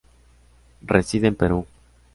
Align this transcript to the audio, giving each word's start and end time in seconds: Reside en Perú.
Reside 0.81 1.27
en 1.27 1.35
Perú. 1.35 1.67